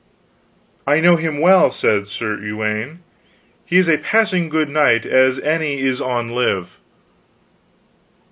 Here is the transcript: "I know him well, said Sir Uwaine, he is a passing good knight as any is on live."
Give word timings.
"I 0.87 0.99
know 0.99 1.15
him 1.15 1.39
well, 1.39 1.69
said 1.69 2.07
Sir 2.07 2.35
Uwaine, 2.37 3.01
he 3.63 3.77
is 3.77 3.87
a 3.87 3.99
passing 3.99 4.49
good 4.49 4.67
knight 4.67 5.05
as 5.05 5.37
any 5.41 5.81
is 5.81 6.01
on 6.01 6.29
live." 6.29 6.79